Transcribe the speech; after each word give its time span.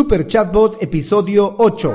Super 0.00 0.26
Chatbot 0.26 0.82
episodio 0.82 1.56
8. 1.58 1.94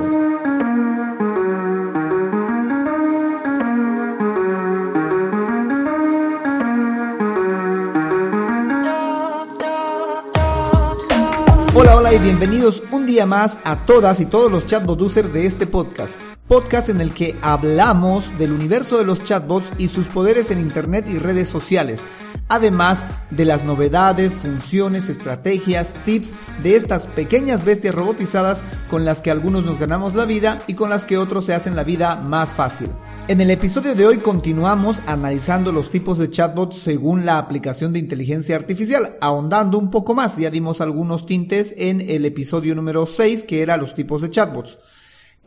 Hola, 11.73 11.95
hola 11.95 12.13
y 12.13 12.19
bienvenidos 12.19 12.83
un 12.91 13.07
día 13.07 13.25
más 13.25 13.57
a 13.63 13.87
todas 13.87 14.19
y 14.19 14.27
todos 14.27 14.51
los 14.51 14.67
chatbot 14.67 15.01
users 15.01 15.33
de 15.33 15.47
este 15.47 15.65
podcast. 15.65 16.21
Podcast 16.47 16.89
en 16.89 17.01
el 17.01 17.11
que 17.11 17.35
hablamos 17.41 18.37
del 18.37 18.51
universo 18.51 18.99
de 18.99 19.03
los 19.03 19.23
chatbots 19.23 19.73
y 19.79 19.87
sus 19.87 20.05
poderes 20.05 20.51
en 20.51 20.59
internet 20.59 21.07
y 21.09 21.17
redes 21.17 21.49
sociales. 21.49 22.05
Además 22.49 23.07
de 23.31 23.45
las 23.45 23.63
novedades, 23.63 24.35
funciones, 24.35 25.09
estrategias, 25.09 25.95
tips 26.05 26.35
de 26.61 26.75
estas 26.75 27.07
pequeñas 27.07 27.65
bestias 27.65 27.95
robotizadas 27.95 28.63
con 28.91 29.05
las 29.05 29.23
que 29.23 29.31
algunos 29.31 29.65
nos 29.65 29.79
ganamos 29.79 30.13
la 30.13 30.25
vida 30.25 30.61
y 30.67 30.75
con 30.75 30.91
las 30.91 31.05
que 31.05 31.17
otros 31.17 31.45
se 31.45 31.55
hacen 31.55 31.75
la 31.75 31.83
vida 31.83 32.17
más 32.17 32.53
fácil. 32.53 32.89
En 33.27 33.41
el 33.41 33.49
episodio 33.49 33.95
de 33.95 34.05
hoy 34.05 34.19
continuamos 34.19 35.01
analizando 35.07 35.71
los 35.71 35.89
tipos 35.89 36.19
de 36.19 36.29
chatbots 36.29 36.77
según 36.77 37.25
la 37.25 37.39
aplicación 37.39 37.91
de 37.91 37.97
inteligencia 37.97 38.55
artificial, 38.55 39.17
ahondando 39.19 39.79
un 39.79 39.89
poco 39.89 40.13
más, 40.13 40.37
ya 40.37 40.51
dimos 40.51 40.79
algunos 40.79 41.25
tintes 41.25 41.73
en 41.75 42.01
el 42.01 42.23
episodio 42.23 42.75
número 42.75 43.07
6 43.07 43.45
que 43.45 43.63
era 43.63 43.77
los 43.77 43.95
tipos 43.95 44.21
de 44.21 44.29
chatbots. 44.29 44.77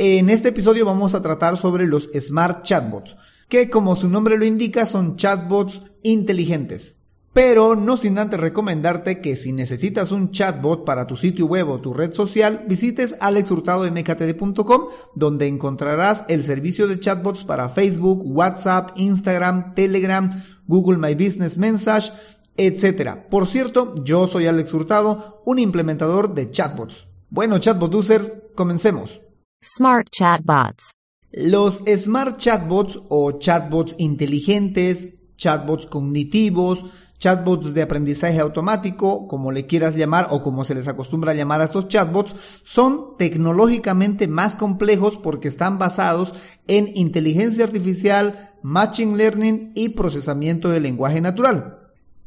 En 0.01 0.31
este 0.31 0.51
episodio 0.51 0.85
vamos 0.85 1.17
a 1.17 1.23
tratar 1.23 1.57
sobre 1.57 1.89
los 1.89 2.09
smart 2.15 2.63
chatbots, 2.63 3.17
que 3.49 3.69
como 3.69 3.97
su 3.97 4.09
nombre 4.09 4.39
lo 4.39 4.45
indica 4.45 4.87
son 4.87 5.17
chatbots 5.17 5.83
inteligentes. 6.05 7.01
Pero 7.33 7.75
no 7.75 7.97
sin 7.97 8.17
antes 8.17 8.39
recomendarte 8.39 9.21
que 9.21 9.35
si 9.35 9.51
necesitas 9.51 10.13
un 10.13 10.31
chatbot 10.31 10.85
para 10.85 11.09
tu 11.09 11.17
sitio 11.17 11.47
web 11.47 11.69
o 11.69 11.81
tu 11.81 11.95
red 11.95 12.13
social, 12.13 12.65
visites 12.69 13.17
alexhurtadomktd.com 13.19 14.83
donde 15.17 15.49
encontrarás 15.49 16.25
el 16.29 16.45
servicio 16.45 16.87
de 16.87 17.01
chatbots 17.01 17.43
para 17.43 17.69
Facebook, 17.69 18.23
WhatsApp, 18.25 18.93
Instagram, 18.95 19.75
Telegram, 19.75 20.31
Google 20.69 20.99
My 20.99 21.15
Business 21.15 21.59
Message, 21.59 22.13
etc. 22.57 23.17
Por 23.29 23.49
cierto, 23.49 23.97
yo 24.05 24.29
soy 24.29 24.47
Alex 24.47 24.73
Hurtado, 24.73 25.43
un 25.45 25.59
implementador 25.59 26.35
de 26.35 26.53
chatbots. 26.53 27.09
Bueno, 27.31 27.59
chatbot 27.59 27.93
users, 27.97 28.37
comencemos. 28.55 29.23
Smart 29.61 30.09
chatbots. 30.11 30.95
Los 31.33 31.83
smart 31.85 32.37
chatbots 32.37 33.01
o 33.09 33.41
chatbots 33.41 33.97
inteligentes, 33.99 35.19
chatbots 35.37 35.87
cognitivos, 35.87 36.85
chatbots 37.19 37.75
de 37.75 37.83
aprendizaje 37.83 38.39
automático, 38.39 39.27
como 39.27 39.51
le 39.51 39.67
quieras 39.67 39.97
llamar 39.97 40.29
o 40.31 40.41
como 40.41 40.65
se 40.65 40.77
les 40.77 40.87
acostumbra 40.87 41.35
llamar 41.35 41.61
a 41.61 41.65
estos 41.65 41.89
chatbots, 41.89 42.37
son 42.63 43.17
tecnológicamente 43.19 44.29
más 44.29 44.55
complejos 44.55 45.17
porque 45.17 45.49
están 45.49 45.77
basados 45.77 46.35
en 46.69 46.93
inteligencia 46.95 47.65
artificial, 47.65 48.53
machine 48.63 49.17
learning 49.17 49.73
y 49.75 49.89
procesamiento 49.89 50.69
del 50.69 50.85
lenguaje 50.85 51.21
natural. 51.21 51.81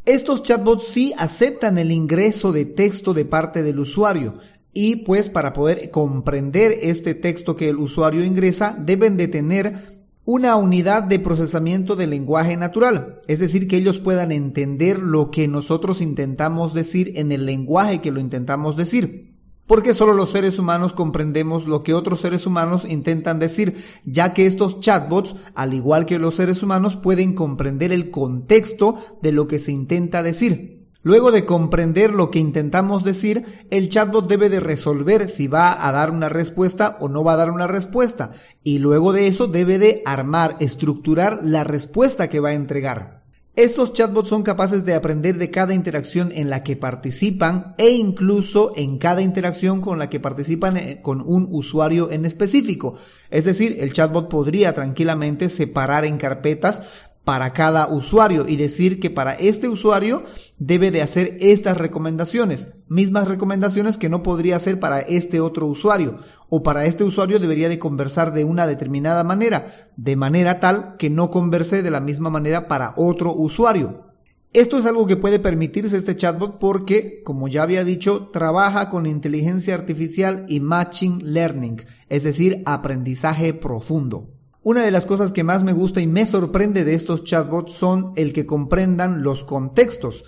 Estos 0.03 0.43
chatbots 0.43 0.87
sí 0.87 1.13
aceptan 1.17 1.77
el 1.77 1.91
ingreso 1.91 2.51
de 2.51 2.65
texto 2.65 3.13
de 3.13 3.23
parte 3.23 3.63
del 3.63 3.79
usuario 3.79 4.33
y 4.73 4.97
pues 4.97 5.29
para 5.29 5.53
poder 5.53 5.91
comprender 5.91 6.73
este 6.81 7.13
texto 7.13 7.55
que 7.55 7.69
el 7.69 7.77
usuario 7.77 8.23
ingresa 8.23 8.75
deben 8.79 9.17
de 9.17 9.27
tener 9.27 9.75
una 10.23 10.55
unidad 10.55 11.03
de 11.03 11.19
procesamiento 11.19 11.95
del 11.95 12.11
lenguaje 12.11 12.55
natural, 12.55 13.19
es 13.27 13.39
decir, 13.39 13.67
que 13.67 13.77
ellos 13.77 13.99
puedan 13.99 14.31
entender 14.31 14.99
lo 14.99 15.31
que 15.31 15.47
nosotros 15.47 15.99
intentamos 15.99 16.73
decir 16.73 17.13
en 17.15 17.31
el 17.31 17.45
lenguaje 17.45 18.01
que 18.01 18.11
lo 18.11 18.19
intentamos 18.19 18.77
decir. 18.77 19.31
Porque 19.67 19.93
solo 19.93 20.13
los 20.13 20.31
seres 20.31 20.59
humanos 20.59 20.93
comprendemos 20.93 21.65
lo 21.65 21.81
que 21.81 21.93
otros 21.93 22.19
seres 22.19 22.45
humanos 22.45 22.85
intentan 22.85 23.39
decir, 23.39 23.75
ya 24.05 24.33
que 24.33 24.45
estos 24.45 24.79
chatbots, 24.79 25.35
al 25.55 25.73
igual 25.73 26.05
que 26.05 26.19
los 26.19 26.35
seres 26.35 26.61
humanos, 26.61 26.97
pueden 26.97 27.33
comprender 27.33 27.93
el 27.93 28.11
contexto 28.11 28.95
de 29.21 29.31
lo 29.31 29.47
que 29.47 29.59
se 29.59 29.71
intenta 29.71 30.23
decir. 30.23 30.80
Luego 31.03 31.31
de 31.31 31.45
comprender 31.45 32.13
lo 32.13 32.29
que 32.29 32.37
intentamos 32.37 33.03
decir, 33.03 33.43
el 33.71 33.89
chatbot 33.89 34.27
debe 34.27 34.49
de 34.49 34.59
resolver 34.59 35.29
si 35.29 35.47
va 35.47 35.87
a 35.87 35.91
dar 35.91 36.11
una 36.11 36.29
respuesta 36.29 36.97
o 36.99 37.09
no 37.09 37.23
va 37.23 37.33
a 37.33 37.37
dar 37.37 37.49
una 37.49 37.65
respuesta. 37.65 38.31
Y 38.63 38.77
luego 38.77 39.11
de 39.11 39.25
eso 39.25 39.47
debe 39.47 39.79
de 39.79 40.03
armar, 40.05 40.55
estructurar 40.59 41.39
la 41.41 41.63
respuesta 41.63 42.29
que 42.29 42.39
va 42.39 42.49
a 42.49 42.53
entregar. 42.53 43.21
Estos 43.57 43.91
chatbots 43.91 44.29
son 44.29 44.43
capaces 44.43 44.85
de 44.85 44.93
aprender 44.93 45.37
de 45.37 45.51
cada 45.51 45.73
interacción 45.73 46.31
en 46.33 46.49
la 46.49 46.63
que 46.63 46.77
participan 46.77 47.75
e 47.77 47.89
incluso 47.89 48.71
en 48.77 48.97
cada 48.97 49.21
interacción 49.21 49.81
con 49.81 49.99
la 49.99 50.09
que 50.09 50.21
participan 50.21 50.77
eh, 50.77 50.99
con 51.01 51.19
un 51.19 51.49
usuario 51.51 52.09
en 52.11 52.23
específico. 52.23 52.95
Es 53.29 53.43
decir, 53.43 53.75
el 53.81 53.91
chatbot 53.91 54.29
podría 54.29 54.73
tranquilamente 54.73 55.49
separar 55.49 56.05
en 56.05 56.17
carpetas 56.17 57.10
para 57.23 57.53
cada 57.53 57.87
usuario 57.87 58.47
y 58.47 58.55
decir 58.55 58.99
que 58.99 59.09
para 59.09 59.33
este 59.33 59.69
usuario 59.69 60.23
debe 60.57 60.89
de 60.91 61.01
hacer 61.01 61.37
estas 61.39 61.77
recomendaciones, 61.77 62.83
mismas 62.87 63.27
recomendaciones 63.27 63.97
que 63.97 64.09
no 64.09 64.23
podría 64.23 64.55
hacer 64.55 64.79
para 64.79 64.99
este 64.99 65.39
otro 65.39 65.67
usuario 65.67 66.17
o 66.49 66.63
para 66.63 66.85
este 66.85 67.03
usuario 67.03 67.39
debería 67.39 67.69
de 67.69 67.79
conversar 67.79 68.33
de 68.33 68.43
una 68.43 68.65
determinada 68.65 69.23
manera, 69.23 69.71
de 69.97 70.15
manera 70.15 70.59
tal 70.59 70.95
que 70.97 71.09
no 71.09 71.29
converse 71.29 71.83
de 71.83 71.91
la 71.91 72.01
misma 72.01 72.29
manera 72.29 72.67
para 72.67 72.93
otro 72.97 73.33
usuario. 73.33 74.11
Esto 74.53 74.77
es 74.77 74.85
algo 74.85 75.07
que 75.07 75.15
puede 75.15 75.39
permitirse 75.39 75.95
este 75.95 76.17
chatbot 76.17 76.59
porque, 76.59 77.21
como 77.23 77.47
ya 77.47 77.63
había 77.63 77.85
dicho, 77.85 78.29
trabaja 78.33 78.89
con 78.89 79.05
inteligencia 79.05 79.75
artificial 79.75 80.45
y 80.49 80.59
machine 80.59 81.23
learning, 81.23 81.81
es 82.09 82.23
decir, 82.23 82.61
aprendizaje 82.65 83.53
profundo. 83.53 84.40
Una 84.63 84.83
de 84.83 84.91
las 84.91 85.07
cosas 85.07 85.31
que 85.31 85.43
más 85.43 85.63
me 85.63 85.73
gusta 85.73 86.01
y 86.01 86.07
me 86.07 86.23
sorprende 86.23 86.83
de 86.83 86.93
estos 86.93 87.23
chatbots 87.23 87.73
son 87.73 88.13
el 88.15 88.31
que 88.31 88.45
comprendan 88.45 89.23
los 89.23 89.43
contextos. 89.43 90.23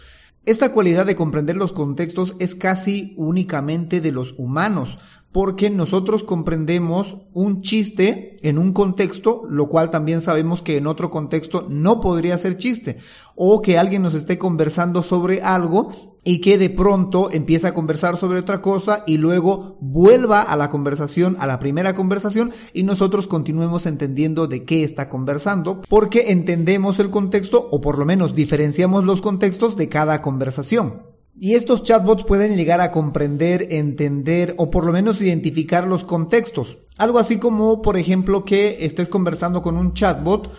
Esta 0.47 0.71
cualidad 0.73 1.05
de 1.05 1.15
comprender 1.15 1.55
los 1.55 1.71
contextos 1.71 2.35
es 2.39 2.55
casi 2.55 3.13
únicamente 3.15 4.01
de 4.01 4.11
los 4.11 4.33
humanos, 4.39 4.97
porque 5.31 5.69
nosotros 5.69 6.23
comprendemos 6.23 7.17
un 7.33 7.61
chiste 7.61 8.35
en 8.41 8.57
un 8.57 8.73
contexto, 8.73 9.43
lo 9.47 9.69
cual 9.69 9.91
también 9.91 10.19
sabemos 10.19 10.63
que 10.63 10.77
en 10.77 10.87
otro 10.87 11.11
contexto 11.11 11.67
no 11.69 12.01
podría 12.01 12.35
ser 12.39 12.57
chiste, 12.57 12.97
o 13.35 13.61
que 13.61 13.77
alguien 13.77 14.01
nos 14.01 14.15
esté 14.15 14.39
conversando 14.39 15.03
sobre 15.03 15.43
algo 15.43 15.91
y 16.23 16.39
que 16.39 16.57
de 16.57 16.69
pronto 16.69 17.29
empieza 17.31 17.69
a 17.69 17.73
conversar 17.73 18.17
sobre 18.17 18.39
otra 18.39 18.61
cosa 18.61 19.03
y 19.05 19.17
luego 19.17 19.77
vuelva 19.81 20.41
a 20.41 20.55
la 20.55 20.69
conversación, 20.69 21.35
a 21.39 21.47
la 21.47 21.59
primera 21.59 21.93
conversación 21.93 22.51
y 22.73 22.83
nosotros 22.83 23.27
continuemos 23.27 23.85
entendiendo 23.85 24.47
de 24.47 24.63
qué 24.63 24.83
está 24.83 25.09
conversando 25.09 25.81
porque 25.89 26.31
entendemos 26.31 26.99
el 26.99 27.09
contexto 27.09 27.67
o 27.71 27.81
por 27.81 27.97
lo 27.97 28.05
menos 28.05 28.33
diferenciamos 28.33 29.03
los 29.03 29.21
contextos 29.21 29.75
de 29.75 29.89
cada 29.89 30.21
conversación. 30.21 31.13
Y 31.35 31.55
estos 31.55 31.81
chatbots 31.81 32.25
pueden 32.25 32.55
llegar 32.55 32.79
a 32.79 32.91
comprender, 32.91 33.67
entender 33.71 34.53
o 34.57 34.69
por 34.69 34.85
lo 34.85 34.93
menos 34.93 35.19
identificar 35.19 35.87
los 35.87 36.03
contextos. 36.03 36.77
Algo 36.97 37.17
así 37.17 37.37
como, 37.37 37.81
por 37.81 37.97
ejemplo, 37.97 38.45
que 38.45 38.85
estés 38.85 39.09
conversando 39.09 39.63
con 39.63 39.75
un 39.75 39.93
chatbot 39.93 40.51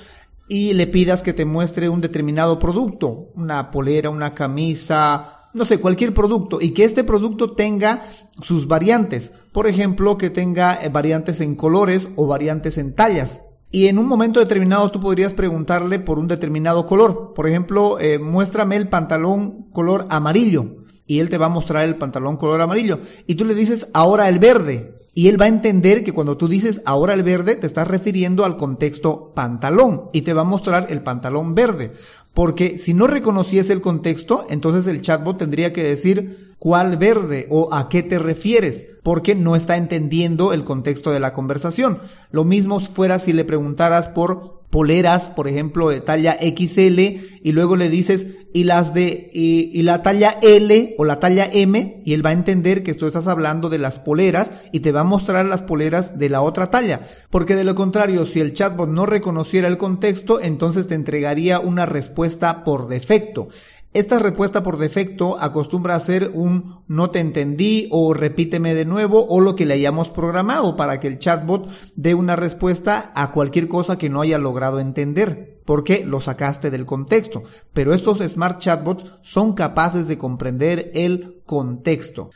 y 0.48 0.74
le 0.74 0.88
pidas 0.88 1.22
que 1.22 1.32
te 1.32 1.44
muestre 1.44 1.88
un 1.88 2.00
determinado 2.00 2.58
producto, 2.58 3.30
una 3.36 3.70
polera, 3.70 4.10
una 4.10 4.34
camisa, 4.34 5.43
no 5.54 5.64
sé, 5.64 5.78
cualquier 5.78 6.12
producto 6.12 6.60
y 6.60 6.72
que 6.72 6.84
este 6.84 7.04
producto 7.04 7.52
tenga 7.52 8.02
sus 8.42 8.66
variantes. 8.66 9.32
Por 9.52 9.66
ejemplo, 9.66 10.18
que 10.18 10.28
tenga 10.28 10.74
eh, 10.74 10.88
variantes 10.88 11.40
en 11.40 11.54
colores 11.54 12.08
o 12.16 12.26
variantes 12.26 12.76
en 12.76 12.94
tallas. 12.94 13.40
Y 13.70 13.86
en 13.86 13.98
un 13.98 14.06
momento 14.06 14.40
determinado 14.40 14.90
tú 14.90 15.00
podrías 15.00 15.32
preguntarle 15.32 15.98
por 16.00 16.18
un 16.18 16.28
determinado 16.28 16.86
color. 16.86 17.32
Por 17.34 17.48
ejemplo, 17.48 17.98
eh, 18.00 18.18
muéstrame 18.18 18.76
el 18.76 18.88
pantalón 18.88 19.70
color 19.70 20.06
amarillo. 20.10 20.76
Y 21.06 21.20
él 21.20 21.30
te 21.30 21.38
va 21.38 21.46
a 21.46 21.50
mostrar 21.50 21.84
el 21.84 21.96
pantalón 21.96 22.36
color 22.36 22.60
amarillo. 22.60 22.98
Y 23.26 23.36
tú 23.36 23.44
le 23.44 23.54
dices 23.54 23.88
ahora 23.94 24.28
el 24.28 24.38
verde. 24.38 24.96
Y 25.14 25.28
él 25.28 25.40
va 25.40 25.44
a 25.44 25.48
entender 25.48 26.02
que 26.02 26.12
cuando 26.12 26.36
tú 26.36 26.48
dices 26.48 26.82
ahora 26.84 27.14
el 27.14 27.22
verde, 27.22 27.54
te 27.54 27.66
estás 27.66 27.86
refiriendo 27.86 28.44
al 28.44 28.56
contexto 28.56 29.32
pantalón 29.34 30.08
y 30.12 30.22
te 30.22 30.32
va 30.32 30.42
a 30.42 30.44
mostrar 30.44 30.88
el 30.90 31.02
pantalón 31.02 31.54
verde. 31.54 31.92
Porque 32.34 32.78
si 32.78 32.94
no 32.94 33.06
reconociese 33.06 33.72
el 33.72 33.80
contexto, 33.80 34.44
entonces 34.50 34.88
el 34.88 35.00
chatbot 35.00 35.38
tendría 35.38 35.72
que 35.72 35.84
decir 35.84 36.56
cuál 36.58 36.96
verde 36.96 37.46
o 37.50 37.72
a 37.72 37.88
qué 37.88 38.02
te 38.02 38.18
refieres, 38.18 38.88
porque 39.04 39.36
no 39.36 39.54
está 39.54 39.76
entendiendo 39.76 40.52
el 40.52 40.64
contexto 40.64 41.12
de 41.12 41.20
la 41.20 41.32
conversación. 41.32 41.98
Lo 42.32 42.44
mismo 42.44 42.80
fuera 42.80 43.20
si 43.20 43.32
le 43.32 43.44
preguntaras 43.44 44.08
por 44.08 44.63
poleras, 44.74 45.30
por 45.30 45.46
ejemplo, 45.46 45.88
de 45.88 46.00
talla 46.00 46.36
XL, 46.40 46.98
y 46.98 47.52
luego 47.52 47.76
le 47.76 47.88
dices, 47.88 48.26
y 48.52 48.64
las 48.64 48.92
de, 48.92 49.30
y, 49.32 49.80
la 49.82 50.02
talla 50.02 50.36
L 50.42 50.96
o 50.98 51.04
la 51.04 51.20
talla 51.20 51.48
M, 51.52 52.02
y 52.04 52.12
él 52.12 52.26
va 52.26 52.30
a 52.30 52.32
entender 52.32 52.82
que 52.82 52.94
tú 52.94 53.06
estás 53.06 53.28
hablando 53.28 53.68
de 53.68 53.78
las 53.78 53.98
poleras 53.98 54.52
y 54.72 54.80
te 54.80 54.90
va 54.90 55.02
a 55.02 55.04
mostrar 55.04 55.46
las 55.46 55.62
poleras 55.62 56.18
de 56.18 56.28
la 56.28 56.42
otra 56.42 56.72
talla. 56.72 57.02
Porque 57.30 57.54
de 57.54 57.62
lo 57.62 57.76
contrario, 57.76 58.24
si 58.24 58.40
el 58.40 58.52
chatbot 58.52 58.88
no 58.88 59.06
reconociera 59.06 59.68
el 59.68 59.78
contexto, 59.78 60.40
entonces 60.42 60.88
te 60.88 60.96
entregaría 60.96 61.60
una 61.60 61.86
respuesta 61.86 62.64
por 62.64 62.88
defecto. 62.88 63.46
Esta 63.94 64.18
respuesta 64.18 64.64
por 64.64 64.76
defecto 64.76 65.38
acostumbra 65.40 65.94
a 65.94 66.00
ser 66.00 66.32
un 66.34 66.82
no 66.88 67.10
te 67.12 67.20
entendí 67.20 67.86
o 67.92 68.12
repíteme 68.12 68.74
de 68.74 68.84
nuevo 68.84 69.24
o 69.28 69.40
lo 69.40 69.54
que 69.54 69.66
le 69.66 69.74
hayamos 69.74 70.08
programado 70.08 70.74
para 70.74 70.98
que 70.98 71.06
el 71.06 71.20
chatbot 71.20 71.68
dé 71.94 72.16
una 72.16 72.34
respuesta 72.34 73.12
a 73.14 73.30
cualquier 73.30 73.68
cosa 73.68 73.96
que 73.96 74.10
no 74.10 74.20
haya 74.20 74.38
logrado 74.38 74.80
entender 74.80 75.48
porque 75.64 76.04
lo 76.04 76.20
sacaste 76.20 76.72
del 76.72 76.86
contexto. 76.86 77.44
Pero 77.72 77.94
estos 77.94 78.18
smart 78.18 78.58
chatbots 78.58 79.04
son 79.22 79.52
capaces 79.52 80.08
de 80.08 80.18
comprender 80.18 80.90
el 80.94 81.40
contexto. 81.46 82.30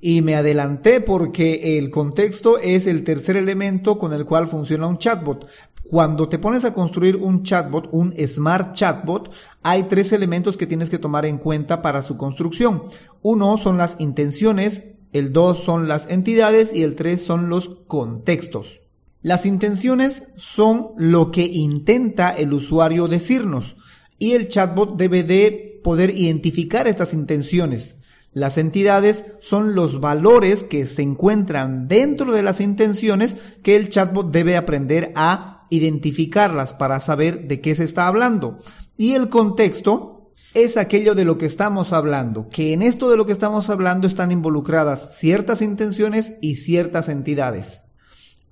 Y 0.00 0.22
me 0.22 0.34
adelanté 0.34 1.00
porque 1.00 1.78
el 1.78 1.90
contexto 1.90 2.58
es 2.58 2.86
el 2.86 3.04
tercer 3.04 3.36
elemento 3.36 3.98
con 3.98 4.12
el 4.12 4.24
cual 4.24 4.46
funciona 4.46 4.86
un 4.86 4.98
chatbot. 4.98 5.46
Cuando 5.88 6.28
te 6.28 6.38
pones 6.38 6.64
a 6.64 6.74
construir 6.74 7.16
un 7.16 7.44
chatbot, 7.44 7.88
un 7.92 8.12
smart 8.26 8.74
chatbot, 8.74 9.32
hay 9.62 9.84
tres 9.84 10.12
elementos 10.12 10.56
que 10.56 10.66
tienes 10.66 10.90
que 10.90 10.98
tomar 10.98 11.24
en 11.26 11.38
cuenta 11.38 11.80
para 11.80 12.02
su 12.02 12.16
construcción. 12.16 12.82
Uno 13.22 13.56
son 13.56 13.78
las 13.78 13.96
intenciones, 14.00 14.82
el 15.12 15.32
dos 15.32 15.62
son 15.62 15.86
las 15.86 16.10
entidades 16.10 16.74
y 16.74 16.82
el 16.82 16.96
tres 16.96 17.22
son 17.22 17.48
los 17.48 17.70
contextos. 17.86 18.80
Las 19.22 19.46
intenciones 19.46 20.28
son 20.36 20.90
lo 20.96 21.30
que 21.30 21.44
intenta 21.44 22.30
el 22.30 22.52
usuario 22.52 23.08
decirnos 23.08 23.76
y 24.18 24.32
el 24.32 24.48
chatbot 24.48 24.96
debe 24.96 25.22
de 25.22 25.80
poder 25.82 26.10
identificar 26.18 26.86
estas 26.88 27.14
intenciones. 27.14 27.96
Las 28.36 28.58
entidades 28.58 29.24
son 29.40 29.74
los 29.74 29.98
valores 29.98 30.62
que 30.62 30.84
se 30.84 31.00
encuentran 31.00 31.88
dentro 31.88 32.34
de 32.34 32.42
las 32.42 32.60
intenciones 32.60 33.38
que 33.62 33.76
el 33.76 33.88
chatbot 33.88 34.30
debe 34.30 34.58
aprender 34.58 35.10
a 35.16 35.64
identificarlas 35.70 36.74
para 36.74 37.00
saber 37.00 37.48
de 37.48 37.62
qué 37.62 37.74
se 37.74 37.84
está 37.84 38.06
hablando. 38.06 38.58
Y 38.98 39.14
el 39.14 39.30
contexto 39.30 40.32
es 40.52 40.76
aquello 40.76 41.14
de 41.14 41.24
lo 41.24 41.38
que 41.38 41.46
estamos 41.46 41.94
hablando, 41.94 42.50
que 42.50 42.74
en 42.74 42.82
esto 42.82 43.08
de 43.08 43.16
lo 43.16 43.24
que 43.24 43.32
estamos 43.32 43.70
hablando 43.70 44.06
están 44.06 44.30
involucradas 44.30 45.16
ciertas 45.16 45.62
intenciones 45.62 46.34
y 46.42 46.56
ciertas 46.56 47.08
entidades. 47.08 47.85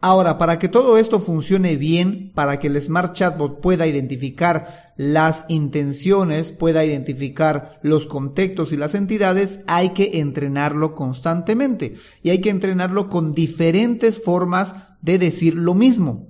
Ahora, 0.06 0.36
para 0.36 0.58
que 0.58 0.68
todo 0.68 0.98
esto 0.98 1.18
funcione 1.18 1.76
bien, 1.76 2.30
para 2.34 2.60
que 2.60 2.66
el 2.66 2.78
Smart 2.78 3.14
Chatbot 3.14 3.62
pueda 3.62 3.86
identificar 3.86 4.68
las 4.98 5.46
intenciones, 5.48 6.50
pueda 6.50 6.84
identificar 6.84 7.78
los 7.80 8.06
contextos 8.06 8.72
y 8.72 8.76
las 8.76 8.94
entidades, 8.94 9.60
hay 9.66 9.94
que 9.94 10.20
entrenarlo 10.20 10.94
constantemente 10.94 11.96
y 12.22 12.28
hay 12.28 12.42
que 12.42 12.50
entrenarlo 12.50 13.08
con 13.08 13.32
diferentes 13.32 14.22
formas 14.22 14.76
de 15.00 15.18
decir 15.18 15.54
lo 15.54 15.74
mismo. 15.74 16.28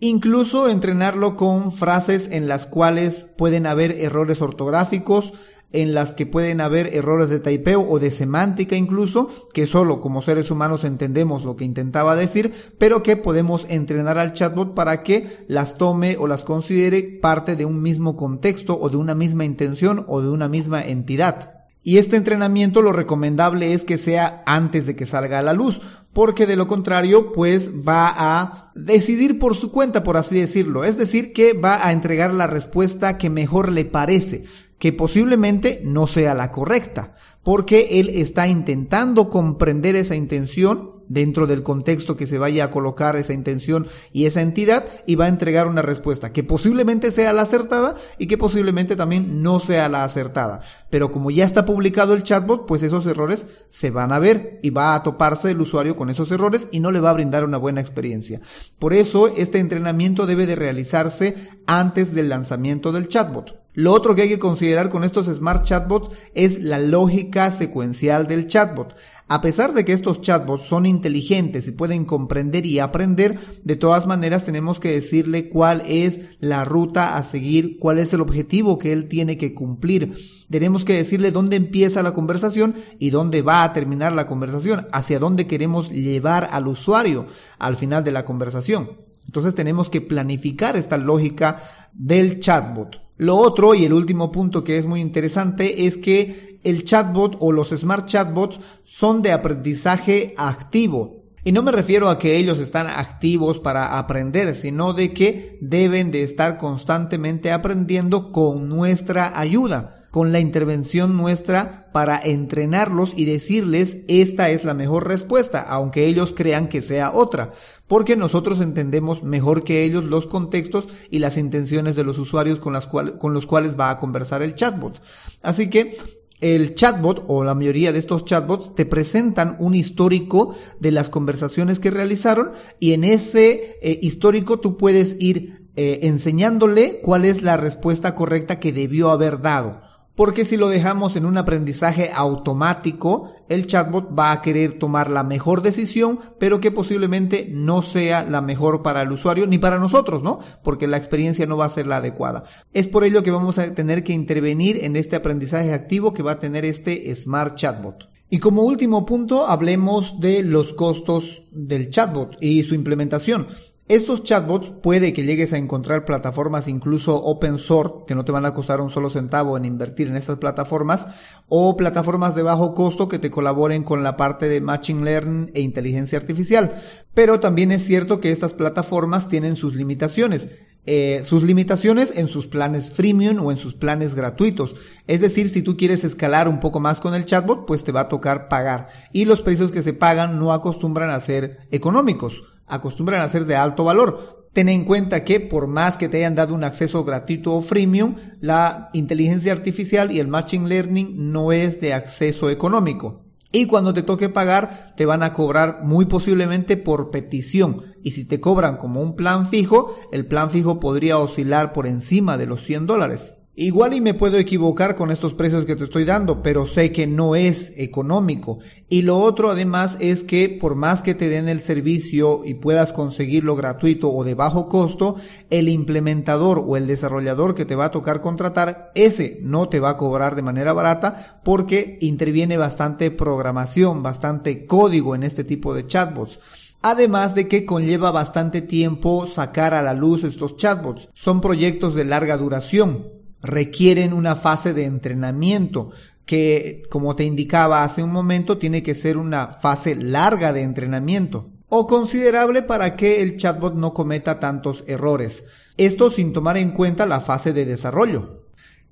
Incluso 0.00 0.68
entrenarlo 0.68 1.36
con 1.36 1.70
frases 1.70 2.30
en 2.32 2.48
las 2.48 2.66
cuales 2.66 3.28
pueden 3.38 3.66
haber 3.66 3.92
errores 3.92 4.42
ortográficos, 4.42 5.34
en 5.74 5.92
las 5.92 6.14
que 6.14 6.24
pueden 6.24 6.60
haber 6.60 6.94
errores 6.94 7.28
de 7.28 7.40
taipeo 7.40 7.84
o 7.86 7.98
de 7.98 8.10
semántica 8.10 8.76
incluso, 8.76 9.28
que 9.52 9.66
solo 9.66 10.00
como 10.00 10.22
seres 10.22 10.50
humanos 10.50 10.84
entendemos 10.84 11.44
lo 11.44 11.56
que 11.56 11.64
intentaba 11.64 12.16
decir, 12.16 12.52
pero 12.78 13.02
que 13.02 13.16
podemos 13.16 13.66
entrenar 13.68 14.18
al 14.18 14.32
chatbot 14.32 14.74
para 14.74 15.02
que 15.02 15.28
las 15.48 15.76
tome 15.76 16.16
o 16.18 16.26
las 16.26 16.44
considere 16.44 17.02
parte 17.20 17.56
de 17.56 17.64
un 17.64 17.82
mismo 17.82 18.16
contexto 18.16 18.78
o 18.78 18.88
de 18.88 18.96
una 18.96 19.14
misma 19.14 19.44
intención 19.44 20.04
o 20.08 20.22
de 20.22 20.30
una 20.30 20.48
misma 20.48 20.82
entidad. 20.82 21.54
Y 21.86 21.98
este 21.98 22.16
entrenamiento 22.16 22.80
lo 22.80 22.92
recomendable 22.92 23.74
es 23.74 23.84
que 23.84 23.98
sea 23.98 24.42
antes 24.46 24.86
de 24.86 24.96
que 24.96 25.04
salga 25.04 25.40
a 25.40 25.42
la 25.42 25.52
luz, 25.52 25.82
porque 26.14 26.46
de 26.46 26.56
lo 26.56 26.66
contrario 26.66 27.30
pues 27.32 27.72
va 27.86 28.14
a 28.16 28.72
decidir 28.74 29.38
por 29.38 29.54
su 29.54 29.70
cuenta, 29.70 30.02
por 30.02 30.16
así 30.16 30.38
decirlo. 30.40 30.84
Es 30.84 30.96
decir, 30.96 31.34
que 31.34 31.52
va 31.52 31.86
a 31.86 31.92
entregar 31.92 32.32
la 32.32 32.46
respuesta 32.46 33.18
que 33.18 33.28
mejor 33.28 33.70
le 33.70 33.84
parece 33.84 34.44
que 34.84 34.92
posiblemente 34.92 35.80
no 35.82 36.06
sea 36.06 36.34
la 36.34 36.50
correcta, 36.50 37.14
porque 37.42 38.00
él 38.00 38.10
está 38.10 38.48
intentando 38.48 39.30
comprender 39.30 39.96
esa 39.96 40.14
intención 40.14 40.90
dentro 41.08 41.46
del 41.46 41.62
contexto 41.62 42.18
que 42.18 42.26
se 42.26 42.36
vaya 42.36 42.64
a 42.64 42.70
colocar 42.70 43.16
esa 43.16 43.32
intención 43.32 43.86
y 44.12 44.26
esa 44.26 44.42
entidad 44.42 44.84
y 45.06 45.14
va 45.14 45.24
a 45.24 45.28
entregar 45.28 45.68
una 45.68 45.80
respuesta 45.80 46.34
que 46.34 46.44
posiblemente 46.44 47.12
sea 47.12 47.32
la 47.32 47.40
acertada 47.40 47.94
y 48.18 48.26
que 48.26 48.36
posiblemente 48.36 48.94
también 48.94 49.40
no 49.40 49.58
sea 49.58 49.88
la 49.88 50.04
acertada. 50.04 50.60
Pero 50.90 51.10
como 51.10 51.30
ya 51.30 51.46
está 51.46 51.64
publicado 51.64 52.12
el 52.12 52.22
chatbot, 52.22 52.66
pues 52.66 52.82
esos 52.82 53.06
errores 53.06 53.46
se 53.70 53.90
van 53.90 54.12
a 54.12 54.18
ver 54.18 54.60
y 54.62 54.68
va 54.68 54.94
a 54.94 55.02
toparse 55.02 55.52
el 55.52 55.62
usuario 55.62 55.96
con 55.96 56.10
esos 56.10 56.30
errores 56.30 56.68
y 56.72 56.80
no 56.80 56.90
le 56.90 57.00
va 57.00 57.08
a 57.08 57.14
brindar 57.14 57.44
una 57.44 57.56
buena 57.56 57.80
experiencia. 57.80 58.42
Por 58.78 58.92
eso 58.92 59.28
este 59.28 59.60
entrenamiento 59.60 60.26
debe 60.26 60.44
de 60.44 60.56
realizarse 60.56 61.36
antes 61.66 62.14
del 62.14 62.28
lanzamiento 62.28 62.92
del 62.92 63.08
chatbot. 63.08 63.63
Lo 63.76 63.92
otro 63.92 64.14
que 64.14 64.22
hay 64.22 64.28
que 64.28 64.38
considerar 64.38 64.88
con 64.88 65.02
estos 65.02 65.26
smart 65.26 65.64
chatbots 65.64 66.10
es 66.34 66.62
la 66.62 66.78
lógica 66.78 67.50
secuencial 67.50 68.28
del 68.28 68.46
chatbot. 68.46 68.94
A 69.26 69.40
pesar 69.40 69.74
de 69.74 69.84
que 69.84 69.92
estos 69.92 70.20
chatbots 70.20 70.62
son 70.62 70.86
inteligentes 70.86 71.66
y 71.66 71.72
pueden 71.72 72.04
comprender 72.04 72.66
y 72.66 72.78
aprender, 72.78 73.36
de 73.64 73.74
todas 73.74 74.06
maneras 74.06 74.44
tenemos 74.44 74.78
que 74.78 74.92
decirle 74.92 75.48
cuál 75.48 75.82
es 75.86 76.36
la 76.38 76.64
ruta 76.64 77.16
a 77.16 77.24
seguir, 77.24 77.80
cuál 77.80 77.98
es 77.98 78.12
el 78.12 78.20
objetivo 78.20 78.78
que 78.78 78.92
él 78.92 79.08
tiene 79.08 79.38
que 79.38 79.54
cumplir. 79.54 80.14
Tenemos 80.48 80.84
que 80.84 80.92
decirle 80.92 81.32
dónde 81.32 81.56
empieza 81.56 82.04
la 82.04 82.12
conversación 82.12 82.76
y 83.00 83.10
dónde 83.10 83.42
va 83.42 83.64
a 83.64 83.72
terminar 83.72 84.12
la 84.12 84.28
conversación, 84.28 84.86
hacia 84.92 85.18
dónde 85.18 85.48
queremos 85.48 85.90
llevar 85.90 86.48
al 86.52 86.68
usuario 86.68 87.26
al 87.58 87.74
final 87.74 88.04
de 88.04 88.12
la 88.12 88.24
conversación. 88.24 88.88
Entonces 89.26 89.56
tenemos 89.56 89.90
que 89.90 90.00
planificar 90.00 90.76
esta 90.76 90.96
lógica 90.96 91.60
del 91.92 92.38
chatbot. 92.38 93.03
Lo 93.16 93.36
otro 93.36 93.74
y 93.74 93.84
el 93.84 93.92
último 93.92 94.32
punto 94.32 94.64
que 94.64 94.76
es 94.76 94.86
muy 94.86 95.00
interesante 95.00 95.86
es 95.86 95.98
que 95.98 96.58
el 96.64 96.84
chatbot 96.84 97.36
o 97.40 97.52
los 97.52 97.70
smart 97.70 98.06
chatbots 98.06 98.58
son 98.82 99.22
de 99.22 99.32
aprendizaje 99.32 100.34
activo. 100.36 101.22
Y 101.44 101.52
no 101.52 101.62
me 101.62 101.72
refiero 101.72 102.08
a 102.08 102.18
que 102.18 102.36
ellos 102.36 102.58
están 102.58 102.86
activos 102.86 103.58
para 103.58 103.98
aprender, 103.98 104.56
sino 104.56 104.94
de 104.94 105.12
que 105.12 105.58
deben 105.60 106.10
de 106.10 106.22
estar 106.22 106.56
constantemente 106.56 107.52
aprendiendo 107.52 108.32
con 108.32 108.68
nuestra 108.68 109.38
ayuda 109.38 110.03
con 110.14 110.30
la 110.30 110.38
intervención 110.38 111.16
nuestra 111.16 111.88
para 111.90 112.20
entrenarlos 112.22 113.14
y 113.16 113.24
decirles 113.24 114.02
esta 114.06 114.48
es 114.48 114.62
la 114.62 114.72
mejor 114.72 115.08
respuesta, 115.08 115.58
aunque 115.58 116.06
ellos 116.06 116.32
crean 116.32 116.68
que 116.68 116.82
sea 116.82 117.10
otra, 117.12 117.50
porque 117.88 118.14
nosotros 118.14 118.60
entendemos 118.60 119.24
mejor 119.24 119.64
que 119.64 119.82
ellos 119.82 120.04
los 120.04 120.28
contextos 120.28 120.88
y 121.10 121.18
las 121.18 121.36
intenciones 121.36 121.96
de 121.96 122.04
los 122.04 122.20
usuarios 122.20 122.60
con, 122.60 123.34
los 123.34 123.46
cuales 123.48 123.76
va 123.76 123.90
a 123.90 123.98
conversar 123.98 124.40
el 124.42 124.54
chatbot. 124.54 125.02
Así 125.42 125.68
que 125.68 125.98
el 126.40 126.76
chatbot 126.76 127.24
o 127.26 127.42
la 127.42 127.56
mayoría 127.56 127.90
de 127.90 127.98
estos 127.98 128.24
chatbots 128.24 128.72
te 128.76 128.86
presentan 128.86 129.56
un 129.58 129.74
histórico 129.74 130.54
de 130.78 130.92
las 130.92 131.10
conversaciones 131.10 131.80
que 131.80 131.90
realizaron 131.90 132.52
y 132.78 132.92
en 132.92 133.02
ese 133.02 133.80
eh, 133.82 133.98
histórico 134.00 134.60
tú 134.60 134.76
puedes 134.76 135.16
ir 135.18 135.70
eh, 135.74 136.06
enseñándole 136.06 137.00
cuál 137.02 137.24
es 137.24 137.42
la 137.42 137.56
respuesta 137.56 138.14
correcta 138.14 138.60
que 138.60 138.72
debió 138.72 139.10
haber 139.10 139.40
dado 139.40 139.80
porque 140.16 140.44
si 140.44 140.56
lo 140.56 140.68
dejamos 140.68 141.16
en 141.16 141.26
un 141.26 141.36
aprendizaje 141.36 142.10
automático, 142.14 143.32
el 143.48 143.66
chatbot 143.66 144.16
va 144.16 144.32
a 144.32 144.42
querer 144.42 144.78
tomar 144.78 145.10
la 145.10 145.24
mejor 145.24 145.62
decisión, 145.62 146.20
pero 146.38 146.60
que 146.60 146.70
posiblemente 146.70 147.48
no 147.50 147.82
sea 147.82 148.22
la 148.22 148.40
mejor 148.40 148.82
para 148.82 149.02
el 149.02 149.12
usuario 149.12 149.46
ni 149.46 149.58
para 149.58 149.78
nosotros, 149.78 150.22
¿no? 150.22 150.38
Porque 150.62 150.86
la 150.86 150.96
experiencia 150.96 151.46
no 151.46 151.56
va 151.56 151.66
a 151.66 151.70
ser 151.70 151.86
la 151.86 151.96
adecuada. 151.96 152.44
Es 152.72 152.88
por 152.88 153.04
ello 153.04 153.22
que 153.22 153.30
vamos 153.30 153.58
a 153.58 153.74
tener 153.74 154.04
que 154.04 154.12
intervenir 154.12 154.84
en 154.84 154.96
este 154.96 155.16
aprendizaje 155.16 155.72
activo 155.72 156.14
que 156.14 156.22
va 156.22 156.32
a 156.32 156.38
tener 156.38 156.64
este 156.64 157.14
Smart 157.16 157.56
Chatbot. 157.56 158.08
Y 158.30 158.38
como 158.38 158.62
último 158.62 159.04
punto, 159.06 159.46
hablemos 159.46 160.18
de 160.18 160.42
los 160.42 160.72
costos 160.72 161.44
del 161.52 161.90
chatbot 161.90 162.36
y 162.40 162.64
su 162.64 162.74
implementación. 162.74 163.46
Estos 163.86 164.22
chatbots 164.22 164.72
puede 164.82 165.12
que 165.12 165.24
llegues 165.24 165.52
a 165.52 165.58
encontrar 165.58 166.06
plataformas 166.06 166.68
incluso 166.68 167.16
open 167.22 167.58
source 167.58 168.06
que 168.06 168.14
no 168.14 168.24
te 168.24 168.32
van 168.32 168.46
a 168.46 168.54
costar 168.54 168.80
un 168.80 168.88
solo 168.88 169.10
centavo 169.10 169.58
en 169.58 169.66
invertir 169.66 170.08
en 170.08 170.16
estas 170.16 170.38
plataformas 170.38 171.42
o 171.50 171.76
plataformas 171.76 172.34
de 172.34 172.42
bajo 172.42 172.72
costo 172.72 173.08
que 173.08 173.18
te 173.18 173.30
colaboren 173.30 173.82
con 173.82 174.02
la 174.02 174.16
parte 174.16 174.48
de 174.48 174.62
Machine 174.62 175.04
Learning 175.04 175.50
e 175.52 175.60
inteligencia 175.60 176.16
artificial. 176.16 176.72
Pero 177.12 177.40
también 177.40 177.72
es 177.72 177.84
cierto 177.84 178.20
que 178.20 178.32
estas 178.32 178.54
plataformas 178.54 179.28
tienen 179.28 179.54
sus 179.54 179.74
limitaciones. 179.74 180.48
Eh, 180.86 181.20
sus 181.24 181.42
limitaciones 181.42 182.14
en 182.16 182.28
sus 182.28 182.46
planes 182.46 182.92
freemium 182.92 183.44
o 183.44 183.50
en 183.50 183.58
sus 183.58 183.74
planes 183.74 184.14
gratuitos. 184.14 184.76
Es 185.06 185.20
decir, 185.20 185.50
si 185.50 185.60
tú 185.60 185.76
quieres 185.76 186.04
escalar 186.04 186.48
un 186.48 186.60
poco 186.60 186.80
más 186.80 187.00
con 187.00 187.14
el 187.14 187.26
chatbot, 187.26 187.66
pues 187.66 187.84
te 187.84 187.92
va 187.92 188.00
a 188.00 188.08
tocar 188.08 188.48
pagar. 188.48 188.88
Y 189.12 189.26
los 189.26 189.42
precios 189.42 189.72
que 189.72 189.82
se 189.82 189.92
pagan 189.92 190.38
no 190.38 190.54
acostumbran 190.54 191.10
a 191.10 191.20
ser 191.20 191.58
económicos 191.70 192.53
acostumbran 192.66 193.20
a 193.20 193.28
ser 193.28 193.44
de 193.46 193.56
alto 193.56 193.84
valor. 193.84 194.44
Ten 194.52 194.68
en 194.68 194.84
cuenta 194.84 195.24
que 195.24 195.40
por 195.40 195.66
más 195.66 195.98
que 195.98 196.08
te 196.08 196.18
hayan 196.18 196.36
dado 196.36 196.54
un 196.54 196.62
acceso 196.62 197.04
gratuito 197.04 197.54
o 197.54 197.62
freemium, 197.62 198.14
la 198.40 198.90
inteligencia 198.92 199.52
artificial 199.52 200.12
y 200.12 200.20
el 200.20 200.28
machine 200.28 200.68
learning 200.68 201.32
no 201.32 201.50
es 201.50 201.80
de 201.80 201.92
acceso 201.92 202.50
económico. 202.50 203.24
Y 203.50 203.66
cuando 203.66 203.94
te 203.94 204.02
toque 204.02 204.28
pagar, 204.28 204.94
te 204.96 205.06
van 205.06 205.22
a 205.22 205.32
cobrar 205.32 205.84
muy 205.84 206.06
posiblemente 206.06 206.76
por 206.76 207.10
petición. 207.10 207.82
Y 208.02 208.10
si 208.10 208.24
te 208.24 208.40
cobran 208.40 208.76
como 208.76 209.00
un 209.00 209.14
plan 209.14 209.46
fijo, 209.46 209.94
el 210.10 210.26
plan 210.26 210.50
fijo 210.50 210.80
podría 210.80 211.18
oscilar 211.18 211.72
por 211.72 211.86
encima 211.86 212.36
de 212.36 212.46
los 212.46 212.64
100 212.64 212.86
dólares. 212.86 213.36
Igual 213.56 213.94
y 213.94 214.00
me 214.00 214.14
puedo 214.14 214.36
equivocar 214.36 214.96
con 214.96 215.12
estos 215.12 215.32
precios 215.34 215.64
que 215.64 215.76
te 215.76 215.84
estoy 215.84 216.04
dando, 216.04 216.42
pero 216.42 216.66
sé 216.66 216.90
que 216.90 217.06
no 217.06 217.36
es 217.36 217.72
económico. 217.76 218.58
Y 218.88 219.02
lo 219.02 219.18
otro 219.18 219.48
además 219.48 219.96
es 220.00 220.24
que 220.24 220.48
por 220.48 220.74
más 220.74 221.02
que 221.02 221.14
te 221.14 221.28
den 221.28 221.48
el 221.48 221.60
servicio 221.60 222.40
y 222.44 222.54
puedas 222.54 222.92
conseguirlo 222.92 223.54
gratuito 223.54 224.10
o 224.10 224.24
de 224.24 224.34
bajo 224.34 224.68
costo, 224.68 225.14
el 225.50 225.68
implementador 225.68 226.64
o 226.66 226.76
el 226.76 226.88
desarrollador 226.88 227.54
que 227.54 227.64
te 227.64 227.76
va 227.76 227.84
a 227.84 227.90
tocar 227.92 228.20
contratar, 228.20 228.90
ese 228.96 229.38
no 229.42 229.68
te 229.68 229.78
va 229.78 229.90
a 229.90 229.96
cobrar 229.96 230.34
de 230.34 230.42
manera 230.42 230.72
barata 230.72 231.40
porque 231.44 231.96
interviene 232.00 232.56
bastante 232.56 233.12
programación, 233.12 234.02
bastante 234.02 234.66
código 234.66 235.14
en 235.14 235.22
este 235.22 235.44
tipo 235.44 235.74
de 235.74 235.86
chatbots. 235.86 236.40
Además 236.82 237.36
de 237.36 237.46
que 237.46 237.64
conlleva 237.64 238.10
bastante 238.10 238.62
tiempo 238.62 239.28
sacar 239.28 239.74
a 239.74 239.82
la 239.82 239.94
luz 239.94 240.24
estos 240.24 240.56
chatbots. 240.56 241.08
Son 241.14 241.40
proyectos 241.40 241.94
de 241.94 242.04
larga 242.04 242.36
duración 242.36 243.23
requieren 243.44 244.12
una 244.12 244.34
fase 244.34 244.74
de 244.74 244.84
entrenamiento 244.84 245.90
que, 246.26 246.82
como 246.90 247.14
te 247.14 247.24
indicaba 247.24 247.84
hace 247.84 248.02
un 248.02 248.10
momento, 248.10 248.58
tiene 248.58 248.82
que 248.82 248.94
ser 248.94 249.16
una 249.16 249.48
fase 249.48 249.94
larga 249.94 250.52
de 250.52 250.62
entrenamiento 250.62 251.50
o 251.68 251.86
considerable 251.86 252.62
para 252.62 252.96
que 252.96 253.20
el 253.22 253.36
chatbot 253.36 253.74
no 253.74 253.94
cometa 253.94 254.38
tantos 254.38 254.84
errores. 254.86 255.44
Esto 255.76 256.10
sin 256.10 256.32
tomar 256.32 256.56
en 256.56 256.70
cuenta 256.70 257.04
la 257.04 257.20
fase 257.20 257.52
de 257.52 257.66
desarrollo, 257.66 258.42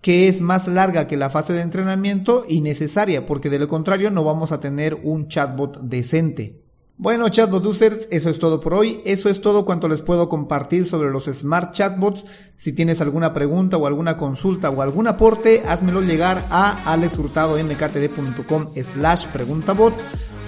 que 0.00 0.28
es 0.28 0.40
más 0.40 0.66
larga 0.66 1.06
que 1.06 1.16
la 1.16 1.30
fase 1.30 1.52
de 1.52 1.60
entrenamiento 1.60 2.44
y 2.48 2.60
necesaria, 2.60 3.24
porque 3.24 3.50
de 3.50 3.60
lo 3.60 3.68
contrario 3.68 4.10
no 4.10 4.24
vamos 4.24 4.50
a 4.50 4.58
tener 4.58 4.98
un 5.04 5.28
chatbot 5.28 5.80
decente. 5.82 6.61
Bueno, 7.02 7.28
chatbot 7.30 7.66
users, 7.66 8.06
eso 8.12 8.30
es 8.30 8.38
todo 8.38 8.60
por 8.60 8.74
hoy. 8.74 9.02
Eso 9.04 9.28
es 9.28 9.40
todo 9.40 9.64
cuanto 9.64 9.88
les 9.88 10.02
puedo 10.02 10.28
compartir 10.28 10.86
sobre 10.86 11.10
los 11.10 11.24
smart 11.24 11.72
chatbots. 11.72 12.24
Si 12.54 12.72
tienes 12.72 13.00
alguna 13.00 13.32
pregunta 13.32 13.76
o 13.76 13.88
alguna 13.88 14.16
consulta 14.16 14.70
o 14.70 14.82
algún 14.82 15.08
aporte, 15.08 15.64
házmelo 15.66 16.00
llegar 16.00 16.44
a 16.48 16.92
alexhurtadomktd.com 16.92 18.68
slash 18.80 19.26
preguntabot. 19.32 19.92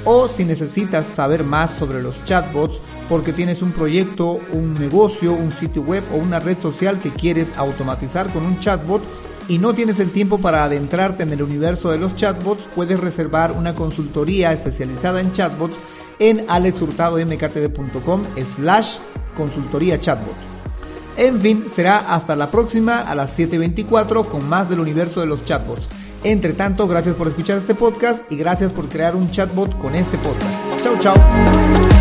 O 0.04 0.28
si 0.28 0.44
necesitas 0.44 1.08
saber 1.08 1.42
más 1.42 1.72
sobre 1.72 2.00
los 2.00 2.22
chatbots 2.22 2.80
porque 3.08 3.32
tienes 3.32 3.60
un 3.60 3.72
proyecto, 3.72 4.38
un 4.52 4.74
negocio, 4.74 5.32
un 5.32 5.50
sitio 5.50 5.82
web 5.82 6.04
o 6.12 6.18
una 6.18 6.38
red 6.38 6.56
social 6.56 7.00
que 7.00 7.10
quieres 7.10 7.52
automatizar 7.56 8.32
con 8.32 8.44
un 8.44 8.60
chatbot 8.60 9.02
y 9.48 9.58
no 9.58 9.74
tienes 9.74 10.00
el 10.00 10.10
tiempo 10.10 10.38
para 10.38 10.64
adentrarte 10.64 11.22
en 11.22 11.32
el 11.32 11.42
universo 11.42 11.90
de 11.90 11.98
los 11.98 12.16
chatbots, 12.16 12.66
puedes 12.74 13.00
reservar 13.00 13.52
una 13.52 13.74
consultoría 13.74 14.52
especializada 14.52 15.20
en 15.20 15.32
chatbots 15.32 15.76
en 16.18 16.44
alexhurtadomktd.com 16.48 18.24
slash 18.44 18.98
consultoría 19.36 20.00
chatbot. 20.00 20.34
En 21.16 21.40
fin, 21.40 21.64
será 21.68 21.98
hasta 22.14 22.34
la 22.34 22.50
próxima 22.50 23.00
a 23.00 23.14
las 23.14 23.38
7.24 23.38 24.26
con 24.26 24.48
más 24.48 24.68
del 24.68 24.80
universo 24.80 25.20
de 25.20 25.26
los 25.26 25.44
chatbots. 25.44 25.88
Entre 26.24 26.54
tanto, 26.54 26.88
gracias 26.88 27.14
por 27.14 27.28
escuchar 27.28 27.58
este 27.58 27.74
podcast 27.74 28.30
y 28.32 28.36
gracias 28.36 28.72
por 28.72 28.88
crear 28.88 29.14
un 29.14 29.30
chatbot 29.30 29.78
con 29.78 29.94
este 29.94 30.18
podcast. 30.18 30.64
Chao, 30.80 30.98
chao. 30.98 31.93